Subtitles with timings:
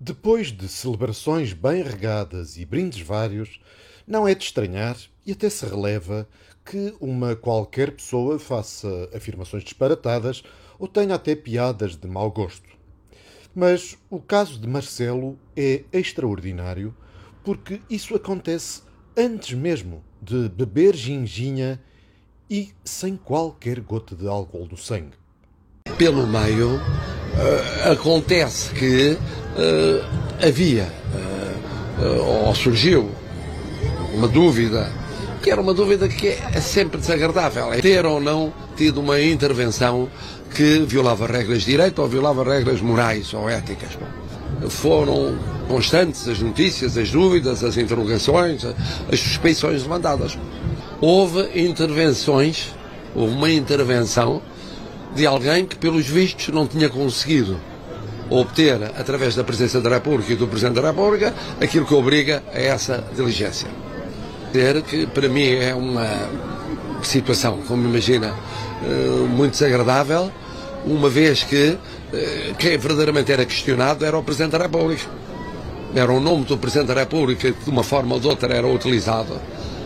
[0.00, 3.60] Depois de celebrações bem regadas e brindes vários,
[4.06, 6.28] não é de estranhar e até se releva
[6.64, 10.42] que uma qualquer pessoa faça afirmações disparatadas
[10.78, 12.68] ou tenha até piadas de mau gosto.
[13.54, 16.94] Mas o caso de Marcelo é extraordinário
[17.44, 18.82] porque isso acontece
[19.16, 21.80] antes mesmo de beber ginginha
[22.50, 25.16] e sem qualquer gota de álcool no sangue.
[25.96, 26.80] Pelo meio,
[27.34, 29.16] uh, acontece que
[29.56, 30.04] uh,
[30.46, 30.88] havia,
[32.00, 33.10] uh, ou surgiu,
[34.14, 34.90] uma dúvida,
[35.42, 40.08] que era uma dúvida que é sempre desagradável, é ter ou não tido uma intervenção
[40.54, 43.90] que violava regras de direito ou violava regras morais ou éticas.
[44.68, 45.36] Foram
[45.68, 48.64] constantes as notícias, as dúvidas, as interrogações,
[49.12, 50.38] as suspeições levantadas.
[51.00, 52.72] Houve intervenções,
[53.14, 54.40] houve uma intervenção
[55.14, 57.58] de alguém que, pelos vistos, não tinha conseguido
[58.30, 62.58] obter, através da presença da República e do Presidente da República, aquilo que obriga a
[62.58, 63.68] essa diligência.
[64.52, 66.28] Dizer que, para mim, é uma
[67.02, 68.34] situação, como imagina,
[68.82, 70.30] eh, muito desagradável,
[70.86, 71.76] uma vez que
[72.12, 75.04] eh, quem verdadeiramente era questionado era o Presidente da República.
[75.94, 78.66] Era o nome do Presidente da República que, de uma forma ou de outra, era
[78.66, 79.40] utilizado.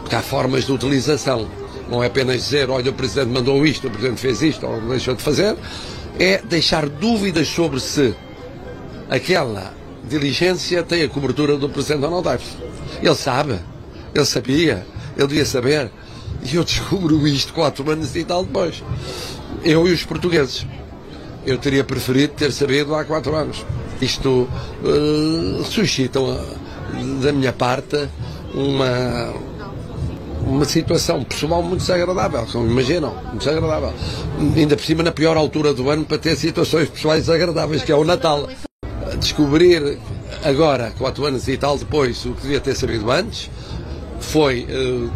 [0.00, 1.46] Porque há formas de utilização.
[1.90, 5.14] Não é apenas dizer, olha, o Presidente mandou isto, o Presidente fez isto, ou deixou
[5.14, 5.56] de fazer.
[6.18, 8.14] É deixar dúvidas sobre se
[9.08, 9.74] aquela
[10.08, 12.40] diligência tem a cobertura do Presidente Donald Trump.
[13.02, 13.58] Ele sabe,
[14.14, 15.90] ele sabia, ele devia saber.
[16.42, 18.82] E eu descubro isto quatro anos e tal depois.
[19.64, 20.66] Eu e os portugueses.
[21.44, 23.64] Eu teria preferido ter sabido há quatro anos.
[24.00, 24.48] Isto
[24.82, 26.20] uh, suscita,
[27.22, 28.08] da minha parte,
[28.54, 29.34] uma,
[30.60, 33.94] uma situação pessoal muito desagradável, como imaginam, muito desagradável.
[34.54, 37.94] Ainda por cima na pior altura do ano para ter situações pessoais desagradáveis, que é
[37.94, 38.46] o Natal.
[39.18, 39.98] Descobrir
[40.44, 43.50] agora, quatro anos e tal depois, o que devia ter sabido antes,
[44.20, 45.10] foi uh,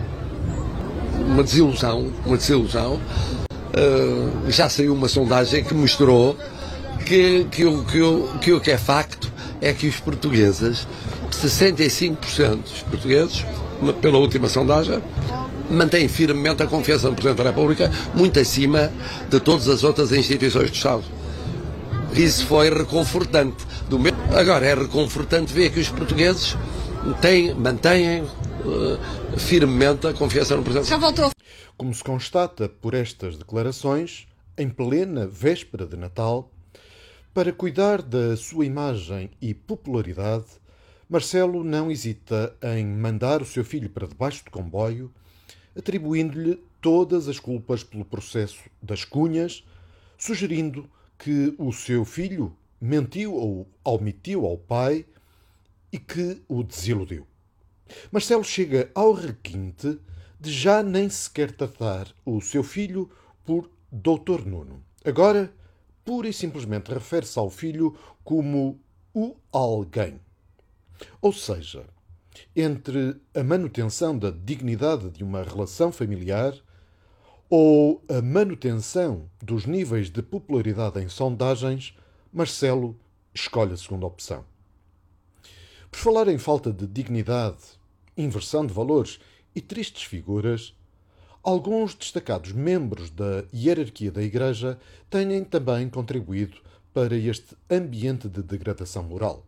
[1.21, 2.95] uma desilusão, uma desilusão.
[2.95, 6.39] Uh, já saiu uma sondagem que mostrou
[7.05, 10.87] que, que, o, que, o, que o que é facto é que os portugueses,
[11.31, 13.45] 65% dos portugueses,
[13.93, 15.03] pela última sondagem,
[15.71, 18.93] mantêm firmemente a confiança no Presidente da República, muito acima
[19.29, 21.05] de todas as outras instituições do Estado.
[22.15, 23.65] Isso foi reconfortante.
[23.89, 24.19] Do mesmo...
[24.35, 26.57] Agora, é reconfortante ver que os portugueses
[27.21, 30.89] têm, mantêm uh, firmemente a confiança no Presidente.
[30.89, 31.31] Já voltou.
[31.77, 36.51] Como se constata por estas declarações, em plena véspera de Natal,
[37.35, 40.45] para cuidar da sua imagem e popularidade,
[41.15, 45.15] Marcelo não hesita em mandar o seu filho para debaixo de comboio,
[45.79, 49.65] atribuindo-lhe todas as culpas pelo processo das cunhas,
[50.19, 55.07] sugerindo que o seu filho mentiu ou omitiu ao pai
[55.93, 57.25] e que o desiludiu.
[58.11, 59.97] Marcelo chega ao requinte
[60.41, 63.09] de já nem sequer tratar o seu filho
[63.45, 64.83] por Doutor Nuno.
[65.05, 65.55] Agora
[66.05, 68.81] pura e simplesmente refere-se ao filho como
[69.15, 70.19] o alguém.
[71.21, 71.85] Ou seja,
[72.55, 76.55] entre a manutenção da dignidade de uma relação familiar
[77.49, 81.97] ou a manutenção dos níveis de popularidade em sondagens,
[82.33, 82.99] Marcelo
[83.33, 84.45] escolhe a segunda opção.
[85.91, 87.63] Por falar em falta de dignidade,
[88.17, 89.21] inversão de valores
[89.55, 90.75] e tristes figuras,
[91.45, 94.79] Alguns destacados membros da hierarquia da Igreja
[95.11, 96.57] têm também contribuído
[96.95, 99.45] para este ambiente de degradação moral.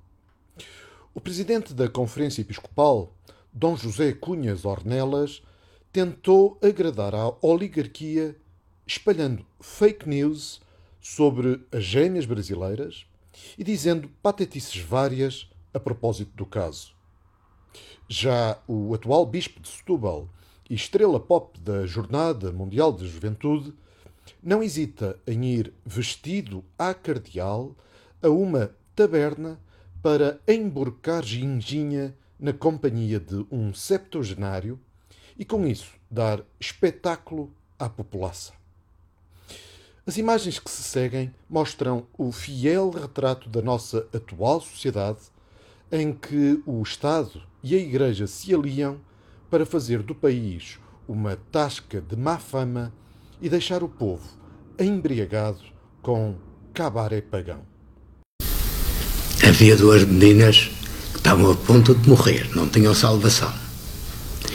[1.16, 3.10] O presidente da Conferência Episcopal,
[3.50, 5.42] Dom José Cunhas Ornelas,
[5.90, 8.36] tentou agradar à oligarquia
[8.86, 10.60] espalhando fake news
[11.00, 13.06] sobre as gêmeas brasileiras
[13.56, 16.94] e dizendo patetices várias a propósito do caso.
[18.06, 20.28] Já o atual bispo de Setúbal,
[20.68, 23.72] e estrela pop da Jornada Mundial de Juventude,
[24.42, 27.74] não hesita em ir vestido à cardeal
[28.22, 29.58] a uma taberna
[30.06, 34.78] para emborcar ginginha na companhia de um septuagenário
[35.36, 38.54] e, com isso, dar espetáculo à população.
[40.06, 45.22] As imagens que se seguem mostram o fiel retrato da nossa atual sociedade,
[45.90, 49.00] em que o Estado e a Igreja se aliam
[49.50, 50.78] para fazer do país
[51.08, 52.94] uma tasca de má fama
[53.42, 54.38] e deixar o povo
[54.78, 55.64] embriagado
[56.00, 56.36] com
[56.72, 57.74] cabaré pagão.
[59.46, 60.70] Havia duas meninas
[61.12, 63.52] que estavam a ponto de morrer, não tinham salvação.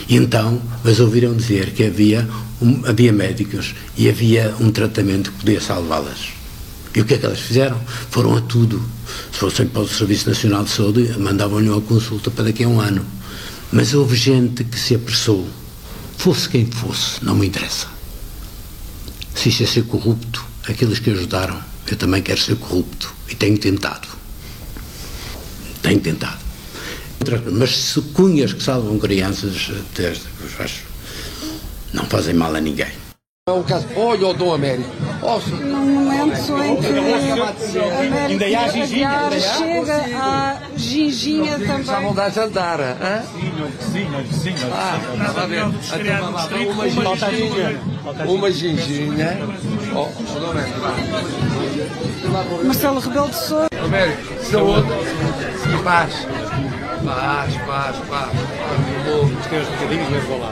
[0.09, 2.27] E então as ouviram dizer que havia,
[2.61, 6.33] um, havia médicos e havia um tratamento que podia salvá-las.
[6.93, 7.79] E o que é que elas fizeram?
[8.09, 8.83] Foram a tudo.
[9.31, 12.81] Se fossem para o Serviço Nacional de Saúde, mandavam-lhe uma consulta para daqui a um
[12.81, 13.05] ano.
[13.71, 15.47] Mas houve gente que se apressou.
[16.17, 17.87] Fosse quem fosse, não me interessa.
[19.33, 21.57] Se isto é ser corrupto, aqueles que ajudaram,
[21.87, 23.15] eu também quero ser corrupto.
[23.29, 24.20] E tenho tentado.
[25.91, 26.37] Tenho tentado.
[27.51, 29.69] Mas se cunhas que salvam crianças,
[30.57, 30.83] acho,
[31.93, 32.87] não fazem mal a ninguém.
[33.49, 33.85] É um caso.
[33.97, 34.89] Olha o Dom Américo.
[35.21, 39.57] Oh, Num momento em que a Ainda há ginginha, Aguiar ainda há?
[39.57, 42.13] chega à ginginha já vão também.
[42.13, 42.79] dar jantar.
[42.79, 43.23] hã?
[44.71, 45.65] Ah, estava a ver.
[46.67, 47.81] Uma ginginha.
[48.27, 49.39] Uma ginginha.
[49.93, 51.50] Oh, Dom Américo.
[52.63, 53.67] Marcelo Rebelo de Sousa.
[53.83, 54.87] Américo, saúde
[55.73, 56.27] e paz.
[57.03, 57.97] Paz, paz, paz.
[58.07, 58.31] paz.
[59.49, 60.51] Tem uns bocadinhos, mas vou lá.